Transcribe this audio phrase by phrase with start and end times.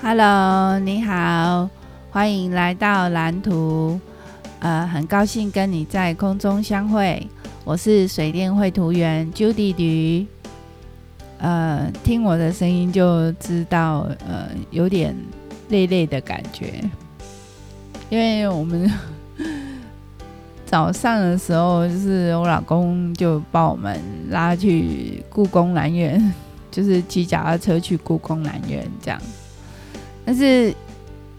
[0.00, 1.68] Hello，你好，
[2.10, 4.00] 欢迎来到蓝图。
[4.60, 7.26] 呃，很高兴跟你在空中相会。
[7.64, 10.24] 我是水电绘图员 Judy 吕。
[11.38, 15.14] 呃，听我的声音就知道，呃，有点
[15.68, 16.80] 累累的感觉，
[18.08, 18.88] 因为我们
[20.64, 26.32] 早上的时候，就是我老公就把我们拉去故宫南苑，
[26.70, 29.20] 就是骑脚踏车去故宫南苑这样。
[30.28, 30.74] 但是，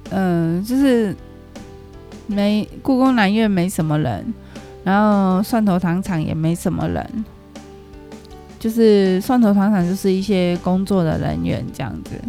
[0.10, 1.16] 嗯、就是
[2.26, 4.34] 没故宫南院没什么人，
[4.84, 7.26] 然后蒜头糖厂也没什么人。
[8.58, 12.20] 就是蒜头糖厂，就是一些工作的人员这样子，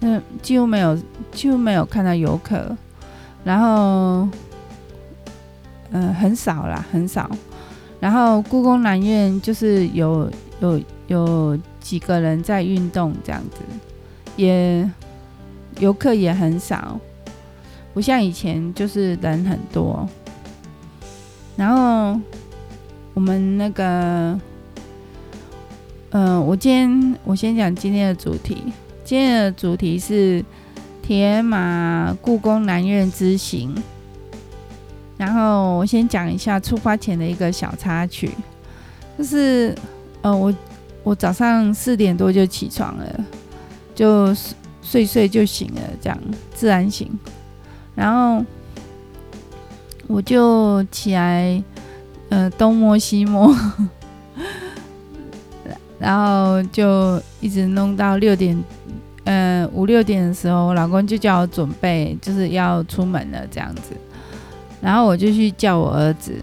[0.00, 0.98] 嗯，几乎没有，
[1.30, 2.76] 几乎没有看到游客，
[3.44, 4.28] 然后，
[5.92, 7.30] 嗯，很少啦，很少。
[8.00, 13.62] 然后故宫南院就是有有有几个人在运动这样子，
[14.34, 14.90] 也
[15.80, 17.00] 游客也很少，
[17.92, 20.08] 不像以前就是人很多。
[21.56, 22.20] 然后
[23.14, 24.38] 我们那个。
[26.12, 28.64] 嗯，我今天我先讲今天的主题。
[29.04, 30.44] 今天的主题是
[31.00, 33.72] 铁马故宫南苑之行。
[35.16, 38.28] 然后我先讲一下出发前的一个小插曲，
[39.16, 39.72] 就是
[40.22, 40.52] 呃，我
[41.04, 43.24] 我早上四点多就起床了，
[43.94, 46.18] 就是睡睡就醒了，这样
[46.54, 47.10] 自然醒。
[47.94, 48.44] 然后
[50.06, 51.62] 我就起来，
[52.28, 53.54] 呃，东摸西摸。
[55.98, 58.56] 然后就一直弄到六点，
[59.24, 63.94] 嗯、呃，五六点的时候，我老公就叫我准备，就是要出门了这样子。
[64.80, 66.34] 然后我就去叫我儿子。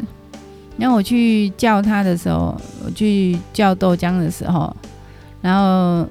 [0.77, 4.72] 然后我去叫他的时候，我去叫豆浆的时候，
[5.41, 6.07] 然后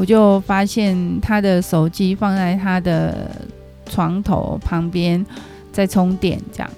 [0.00, 3.30] 我就发现他的手机放在他的
[3.84, 5.24] 床头旁边，
[5.70, 6.70] 在充电这样。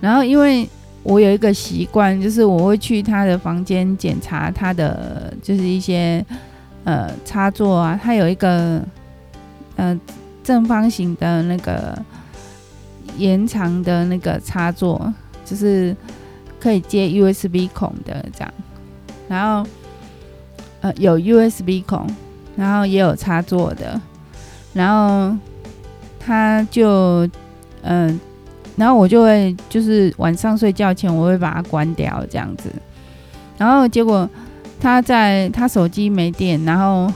[0.00, 0.66] 然后因为。
[1.04, 6.24] 我有一个习惯，就是我会去他的房间检查他的，就是一些
[6.84, 7.98] 呃插座啊。
[8.00, 8.80] 他有一个
[9.74, 10.00] 呃
[10.44, 12.00] 正方形的那个
[13.18, 15.12] 延长的那个插座，
[15.44, 15.92] 就是
[16.60, 18.54] 可以接 USB 孔的这样。
[19.28, 19.68] 然后
[20.82, 22.06] 呃有 USB 孔，
[22.56, 24.00] 然后也有插座的。
[24.72, 25.36] 然后
[26.18, 27.28] 他就
[27.82, 28.20] 嗯。
[28.74, 32.72] 然后我就会就是晚上睡觉前，我会把它关掉这样子。
[33.58, 34.28] 然后结果
[34.80, 37.12] 他在他手机没电，然后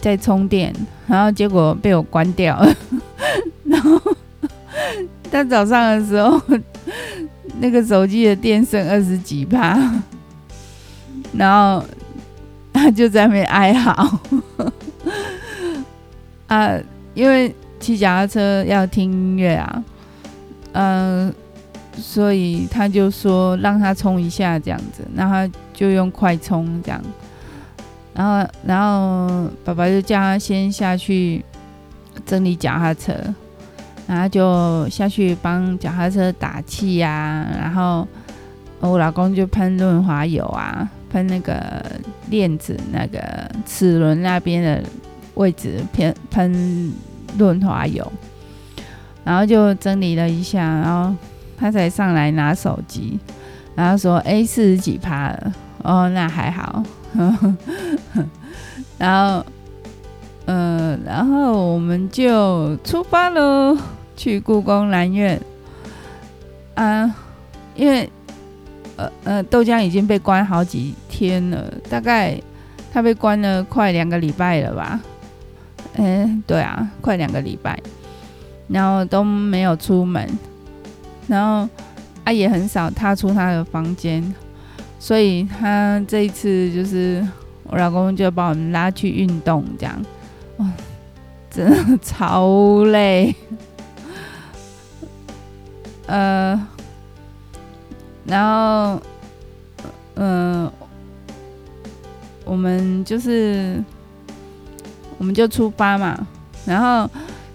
[0.00, 0.74] 在充电，
[1.06, 2.74] 然后结果被我关掉了。
[3.64, 4.00] 然后
[5.30, 6.40] 他早上的时候，
[7.60, 9.78] 那个手机的电剩二十几趴，
[11.34, 11.84] 然后
[12.78, 14.18] 他就在那边哀嚎。
[16.48, 16.78] 啊，
[17.14, 19.84] 因为骑脚踏车要听音乐啊。
[20.72, 21.34] 嗯、
[21.96, 25.36] 所以他就说让他充一下这样子，然后
[25.72, 27.02] 就用快充这样，
[28.14, 31.44] 然后然后爸爸就叫他先下去
[32.24, 33.12] 整理脚踏车，
[34.06, 38.06] 然后就下去帮脚踏车打气呀、啊，然后
[38.78, 41.82] 我老公就喷润滑油啊，喷那个
[42.30, 43.20] 链子那个
[43.66, 44.82] 齿轮那边的
[45.34, 46.92] 位置喷喷
[47.36, 48.10] 润滑油。
[49.24, 51.14] 然后就整理了一下，然后
[51.58, 53.18] 他才上来拿手机，
[53.74, 55.52] 然后说：“哎，四十几趴了，
[55.82, 56.82] 哦，那还好。”
[58.96, 59.44] 然后，
[60.46, 63.76] 嗯、呃，然后我们就出发喽，
[64.16, 65.38] 去故宫南院。
[66.74, 67.14] 啊，
[67.74, 68.08] 因为
[68.98, 72.38] 呃呃，豆浆已经被关好几天了，大概
[72.92, 75.00] 他被关了快两个礼拜了吧？
[75.96, 77.80] 嗯，对啊，快两个礼拜。
[78.70, 80.28] 然后都没有出门，
[81.26, 81.66] 然后
[82.24, 84.22] 啊也很少踏出他的房间，
[84.98, 87.26] 所以他这一次就是
[87.64, 90.04] 我老公就把我们拉去运动，这样，
[90.58, 90.70] 哇，
[91.50, 93.34] 真的 超累，
[96.04, 96.68] 呃，
[98.28, 99.00] 然后
[100.14, 100.72] 嗯、呃，
[102.44, 103.82] 我们就是
[105.16, 106.26] 我们就出发嘛，
[106.64, 107.10] 然后。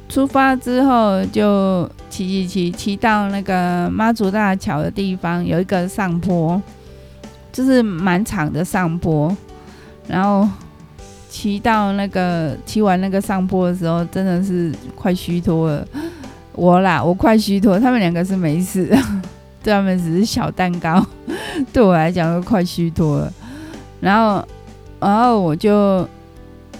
[0.09, 6.61] 出发之后就骑骑骑骑到那个妈祖大桥的地方，有一个上坡，
[7.51, 9.35] 就是蛮长的上坡。
[10.07, 10.47] 然后
[11.31, 15.87] 骑到那个骑完那个上坡的时候，真的是快虚脱了。
[16.51, 18.95] 我啦，我快虚脱，他们两个是没事，
[19.63, 21.03] 对他们只是小蛋糕，
[21.73, 23.33] 对我来讲都快虚脱了。
[24.01, 24.45] 然后，
[24.99, 26.07] 然后我就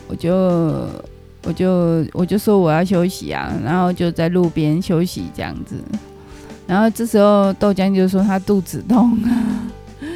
[0.08, 0.88] 我就。
[1.46, 5.76] 我就我就说我要休息啊，然后就在路边休息这样子。
[6.66, 9.20] 然后这时候豆浆就说他肚子痛，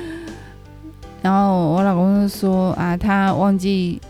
[1.21, 4.01] 然后我老公就说啊，他忘记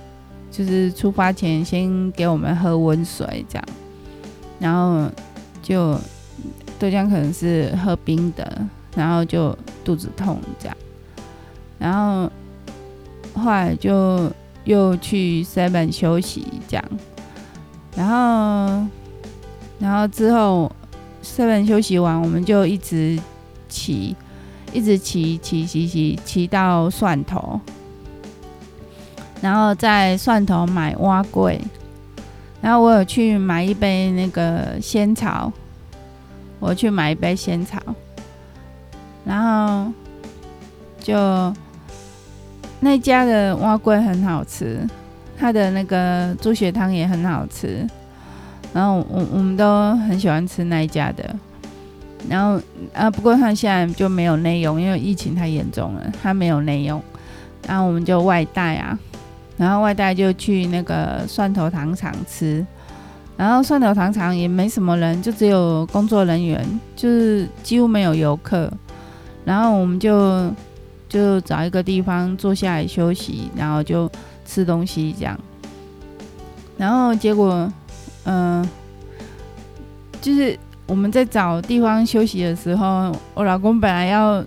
[0.51, 3.65] 就是出发前先给我们喝温水这样，
[4.59, 5.09] 然后
[5.63, 5.99] 就
[6.79, 8.61] 豆浆可能是喝冰的，
[8.95, 10.77] 然后就肚子痛这样，
[11.77, 12.31] 然后
[13.33, 14.31] 后来就
[14.65, 16.85] 又去 seven 休息这样，
[17.95, 18.87] 然后
[19.79, 20.71] 然后之后。
[21.23, 23.19] seven 休息完，我们就一直
[23.67, 24.15] 骑，
[24.71, 27.59] 一直骑骑骑骑骑到蒜头，
[29.41, 31.59] 然后在蒜头买碗粿，
[32.61, 35.51] 然后我有去买一杯那个仙草，
[36.59, 37.79] 我去买一杯仙草，
[39.25, 39.91] 然后
[40.99, 41.15] 就
[42.79, 44.87] 那家的碗粿很好吃，
[45.37, 47.87] 它的那个猪血汤也很好吃。
[48.73, 51.35] 然后我我们都很喜欢吃那一家的，
[52.29, 52.61] 然后
[52.93, 57.01] 啊，不过他现在就没有内用，因为疫情太严重了，他没有内用。
[57.67, 58.97] 然后我们就外带啊，
[59.57, 62.63] 然后外带就去那个蒜头糖厂吃，
[63.37, 68.69] 然后蒜头糖厂也没什么人，就只有工作人员，就是几乎没有游客。
[69.45, 70.51] 然后我们就
[71.07, 74.11] 就找一个地方坐下来休息，然后就
[74.45, 75.39] 吃东西这样，
[76.77, 77.71] 然后结果。
[78.29, 78.67] 嗯、
[80.19, 84.43] 就是我们在找地方休息的时候，我老公本来要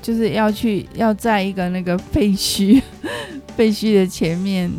[0.00, 2.80] 就是要去要在一个那个废墟
[3.56, 4.70] 废墟的前面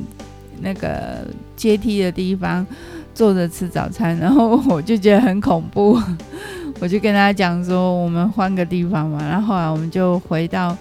[0.62, 2.66] 那个阶梯的地方
[3.14, 6.00] 坐着吃早餐，然后我就觉得很恐怖，
[6.80, 9.20] 我就跟他讲说，我们换个地方嘛。
[9.22, 10.78] 然后后来我们就回到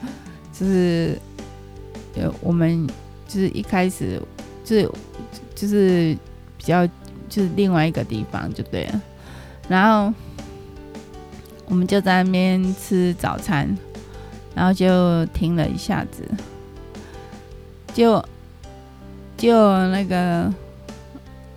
[0.52, 1.18] 就是
[2.16, 2.86] 呃我们
[3.28, 4.20] 就是一开始
[4.64, 4.90] 就是
[5.54, 6.16] 就是。
[6.64, 6.86] 比较
[7.28, 9.02] 就是另外一个地方就对了，
[9.68, 10.14] 然后
[11.66, 13.76] 我们就在那边吃早餐，
[14.54, 16.22] 然后就停了一下子，
[17.92, 18.24] 就
[19.42, 20.54] 就那个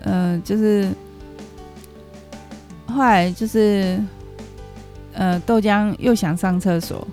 [0.00, 0.90] 呃，就是
[2.86, 3.96] 后来就是
[5.14, 7.06] 呃，豆浆又想上厕所，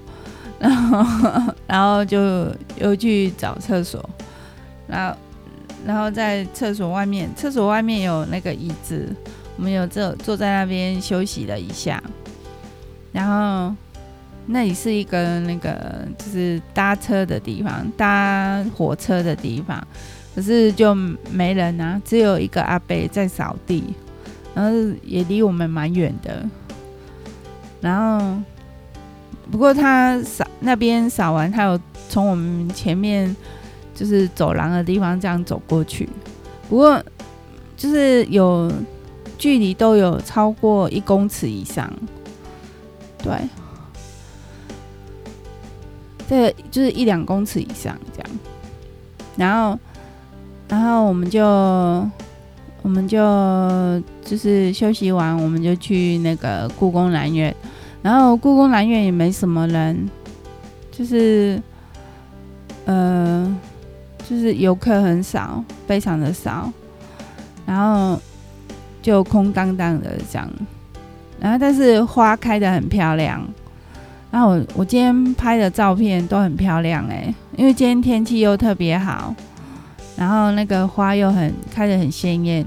[0.57, 2.47] 然后然后就
[2.77, 4.03] 又去找厕所，
[4.87, 5.15] 然后。
[5.85, 9.05] 然后在厕所外面，厕所外面有那个椅子，
[9.57, 12.01] 我们有坐坐在那边休息了一下。
[13.11, 13.75] 然后
[14.45, 19.85] 那里是一个那个就是搭车的地方，搭火车的地方，
[20.35, 20.93] 可是就
[21.31, 23.93] 没人啊，只有一个阿伯在扫地，
[24.53, 24.71] 然后
[25.03, 26.45] 也离我们蛮远的。
[27.81, 28.41] 然后
[29.51, 33.35] 不过他扫那边扫完，他有从我们前面。
[33.95, 36.09] 就是走廊的地方，这样走过去。
[36.67, 36.99] 不过，
[37.77, 38.73] 就是有
[39.37, 41.87] 距离都有超过一公尺以上。
[43.19, 43.37] 对，
[46.27, 48.39] 这就是一两公尺以上这样。
[49.37, 49.79] 然后，
[50.73, 51.45] 然后我们就，
[52.81, 53.19] 我们就
[54.25, 57.55] 就是休息完，我们就去那个故宫南院。
[58.01, 60.09] 然后故宫南院也没什么人，
[60.91, 61.61] 就是，
[62.85, 63.55] 呃。
[64.25, 66.71] 就是游客很少，非常的少，
[67.65, 68.17] 然后
[69.01, 70.49] 就空荡荡的这样，
[71.41, 73.45] 然后但是花开得很漂亮，
[74.31, 79.35] 然后我我今天拍的照片都很漂亮哎，因为今天天气又特别好，
[80.15, 82.65] 然后那个花又很开得很鲜艳，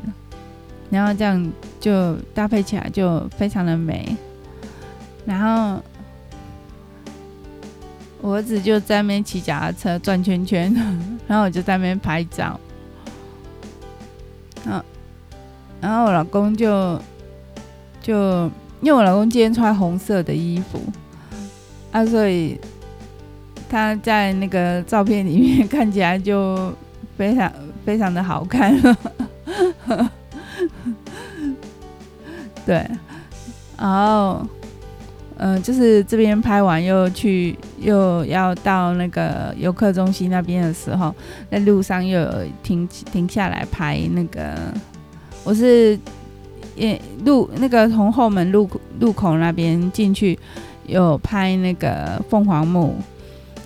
[0.91, 4.17] 然后这样就搭配起来就非常的美，
[5.25, 5.83] 然后。
[8.23, 10.75] 我儿子就在那边骑脚踏车转圈圈，
[11.29, 12.59] 然后我就在那边拍照。
[14.65, 14.85] 然后，
[15.81, 17.01] 然后我老公就
[18.03, 18.51] 就
[18.81, 20.81] 因为我老公今天穿红色的衣服
[21.93, 22.59] 啊，所以
[23.69, 26.75] 他在那个照片里面 看起来就
[27.17, 27.53] 非常
[27.85, 28.77] 非常的好看。
[32.67, 32.87] 对，
[33.79, 34.47] 然后。
[35.39, 41.15] 嗯、就是这边拍完又去又要到那个游客中心那边的时候，
[41.51, 42.33] 在路上又有
[42.63, 44.55] 停停下来拍那个。
[45.45, 45.99] 我是
[46.75, 48.67] 也路那个从后门路
[48.99, 50.39] 路口那边进去，
[50.87, 52.95] 有拍那个凤凰木，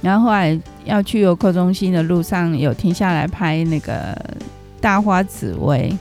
[0.02, 4.16] 然后后来要去游客中心的路上有停下来拍那个
[4.80, 5.96] 大花紫薇，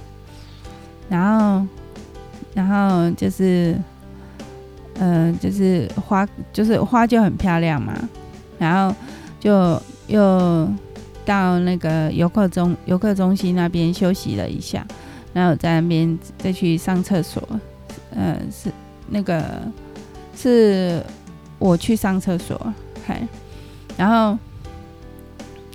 [1.10, 1.65] 然后
[2.53, 3.77] 然后就是。
[5.01, 7.94] 嗯、就是花，就是花就很漂亮嘛，
[8.58, 8.94] 然后
[9.39, 10.70] 就又
[11.24, 14.86] 到那个游客中游客中心那边休息了一下，
[15.32, 17.41] 然后在那边再去上厕所。
[18.13, 18.70] 呃，是
[19.08, 19.41] 那个
[20.36, 21.01] 是
[21.60, 22.62] 我去上厕所，
[23.08, 23.25] 嗨，
[24.00, 24.39] 然后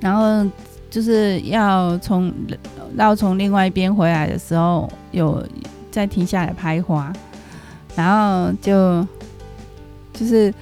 [0.01, 0.51] 然后
[0.91, 2.33] 就是要从
[2.97, 5.47] 绕从另外一边回来的时候，有
[5.91, 7.13] 再停下来拍花，
[7.95, 9.07] 然后就
[10.13, 10.53] 就是。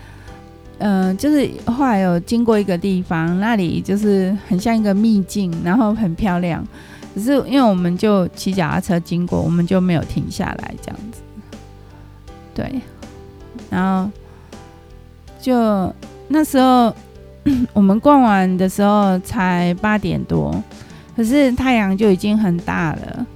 [0.85, 6.67] 嗯、就是后来有经过一个地方，那里就是很像一个秘境，然后很漂亮。
[7.15, 11.21] 只是因为我们就骑脚踏车经过，我们就没有停下来这样子。
[12.53, 12.83] 对，
[13.71, 14.11] 然后
[15.41, 15.95] 就
[16.27, 16.93] 那时候
[17.73, 20.55] 我们逛完的时候才八点多，
[21.17, 23.27] 可是太阳就已经很大了。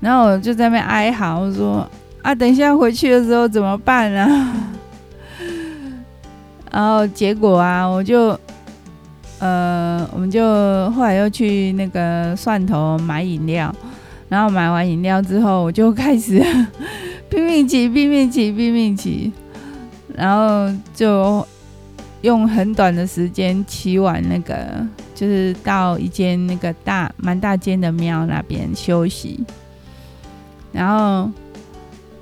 [0.00, 1.88] 然后我就在那边哀嚎，我说
[2.22, 4.54] ：“啊，等一下回去的时候怎么办啊？”
[6.70, 8.38] 然后结果啊，我就，
[9.38, 13.74] 呃，我们就后来又去那个蒜头买饮料，
[14.28, 16.44] 然后买完饮料之后，我就开始
[17.30, 19.32] 拼命骑，拼命骑，拼命骑，
[20.14, 21.46] 然后就
[22.22, 29.44] 用很短的时间骑完那个，就是到一间那个大蛮大间的庙那边休息，
[30.72, 31.30] 然后，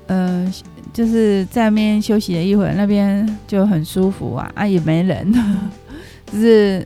[0.07, 0.53] 呃。
[0.93, 5.31] 就是在那边休息了一会儿，那边就很舒服啊，啊也没人，
[6.25, 6.83] 就是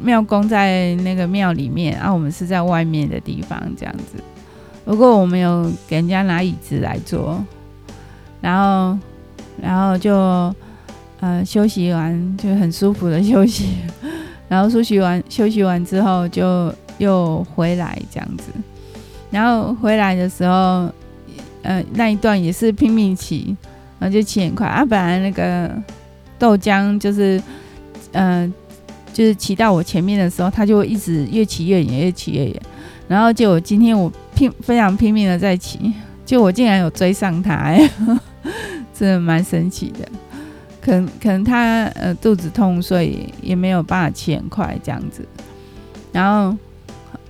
[0.00, 4.20] 庙公在那个庙里面，啊我们是在外面的地方这样子。
[4.84, 7.40] 不过我们有给人家拿椅子来坐，
[8.40, 8.98] 然后
[9.62, 10.52] 然后就
[11.22, 13.70] 呃休息完就很舒服的休息，
[14.46, 18.52] 然后休息完休息完之后就又回来这样子，
[19.30, 20.92] 然后回来的时候。
[21.64, 23.56] 呃，那一段也是拼命骑，
[24.00, 24.84] 然后就骑很快啊。
[24.84, 25.70] 本来那个
[26.36, 27.40] 豆浆就是，
[28.10, 28.52] 嗯、呃，
[29.12, 32.62] 就是骑到我前面的时候，他就一直越骑越远，越骑越远。
[33.06, 35.92] 然后就我今天我拼非常拼命的在骑，
[36.26, 37.88] 就我竟然有追上他，哎，
[38.92, 40.08] 真的蛮神奇的。
[40.82, 45.26] 可能可能他呃肚子痛，所以也没有办法骑很快这样子。
[46.12, 46.54] 然后。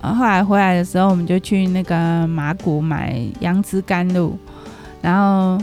[0.05, 4.37] 后来回来的时候，我们就去那个麻古买杨枝甘露，
[5.01, 5.57] 然后，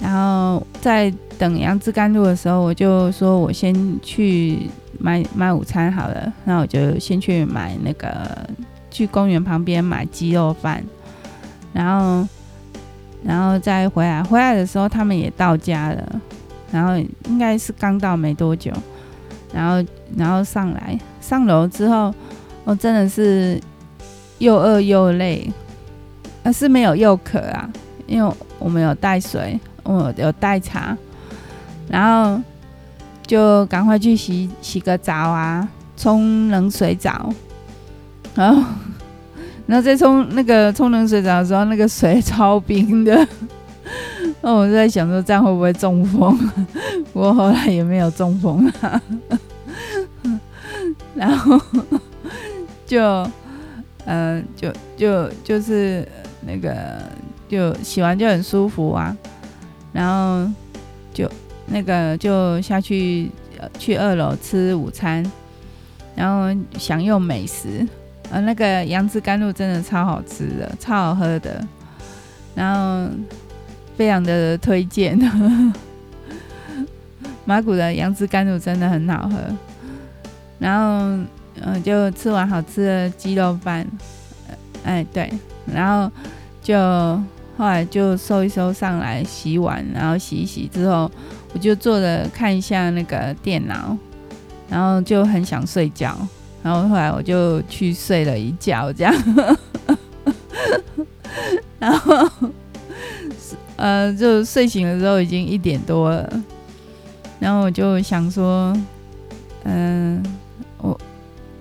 [0.00, 8.08] 然后在等杨枝甘露的时候，我就说我先去买买午餐好了，那我就先去买那个
[8.90, 10.82] 去公园旁边买鸡肉饭，
[11.74, 12.26] 然后，
[13.22, 14.22] 然后再回来。
[14.22, 16.20] 回来的时候他们也到家了，
[16.70, 16.96] 然后
[17.26, 18.72] 应该是刚到没多久，
[19.52, 19.84] 然后，
[20.16, 22.14] 然后上来上楼之后。
[22.64, 23.58] 我真的是
[24.36, 25.50] 又饿又累，
[26.44, 27.66] 而是没有又渴啊，
[28.06, 30.94] 因为我们有带水，我有带茶，
[31.88, 32.38] 然后
[33.26, 37.32] 就赶快去洗洗个澡啊，冲冷水澡，
[38.34, 38.62] 然后，
[39.64, 43.26] 然后再冲那个冲冷水澡的时候，那个水超冰的，
[44.40, 46.36] 那我就在想说这样会不会中风？
[47.12, 49.02] 不过后来也没有中风啊，
[51.14, 51.60] 然后。
[52.88, 53.02] 就，
[54.06, 56.08] 嗯、就就就是
[56.40, 57.02] 那个，
[57.46, 59.14] 就洗完就很舒服啊，
[59.92, 60.50] 然后
[61.12, 61.30] 就
[61.66, 63.30] 那个就下去
[63.78, 65.22] 去二楼吃午餐，
[66.16, 67.86] 然后享用美食，
[68.30, 71.62] 呃，那个杨枝甘露真的超好吃的，超好喝的，
[72.54, 73.10] 然后
[73.98, 75.18] 非常的推荐，
[77.44, 79.36] 麻古的杨枝甘露真的很好喝，
[80.58, 81.18] 然后。
[81.60, 83.84] 嗯，就吃完好吃的鸡肉饭，
[84.84, 85.28] 哎，对，
[85.66, 86.08] 然后
[86.62, 86.78] 就
[87.56, 91.10] 后来就收一收上来洗碗，然后洗一洗之后，
[91.52, 93.96] 我就坐着看一下那个电脑，
[94.70, 96.16] 然后就很想睡觉，
[96.62, 99.12] 然后后来我就去睡了一觉，这样，
[101.80, 102.30] 然后
[103.78, 106.42] 呃，就睡醒的时候已经一点多了，
[107.40, 108.76] 然后我就想说，
[109.64, 110.22] 嗯、
[110.78, 110.96] 呃。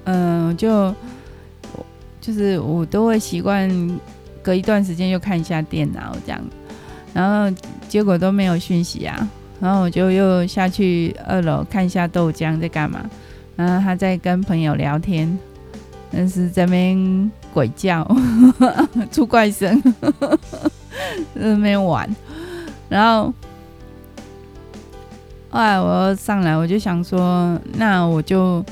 [0.10, 0.96] 嗯，就
[2.22, 3.70] 就是我都会习惯
[4.42, 6.42] 隔一段时间就看一下电脑这样，
[7.14, 7.54] 然后
[7.90, 13.06] 结果都没有讯息啊，然后我就又下去二楼看一下豆浆在干嘛，
[13.58, 15.38] 然后他在跟朋友聊天，
[16.10, 18.10] 但是在边鬼叫，
[19.12, 19.82] 出怪声，
[21.36, 22.10] 在那边玩，
[22.90, 23.34] 然后
[25.50, 28.64] 后来我又上来，我就想说，那我就。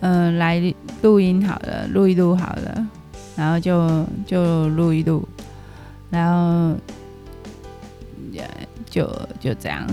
[0.00, 0.62] 嗯、来
[1.02, 2.86] 录音好了，录一录好了，
[3.34, 5.26] 然后就就录一录，
[6.08, 6.76] 然后
[8.30, 8.48] 也
[8.88, 9.04] 就
[9.40, 9.84] 就这样，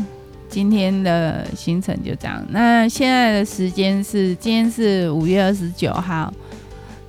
[0.48, 2.46] 今天的行程就这样。
[2.50, 6.34] 那现在的时间是今天是五月二十九号，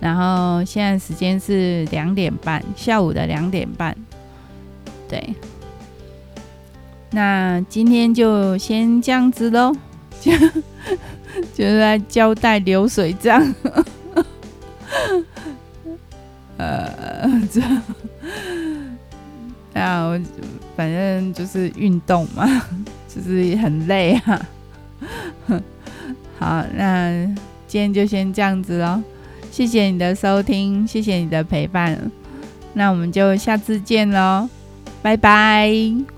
[0.00, 3.95] 然后现在时间是两点半，下午的两点半。
[5.08, 5.34] 对，
[7.10, 9.75] 那今天就先这样子喽，
[10.20, 10.32] 就
[11.54, 13.54] 就是在交代流水账。
[16.58, 17.60] 呃，这
[19.78, 20.18] 啊，我
[20.75, 22.46] 反正就是运动嘛，
[23.06, 24.48] 就是很累啊。
[26.38, 27.26] 好，那
[27.66, 29.02] 今天就先这样子喽，
[29.50, 32.10] 谢谢你的收听，谢谢你的陪伴，
[32.72, 34.48] 那我们就下次见喽，
[35.06, 36.15] 拜拜。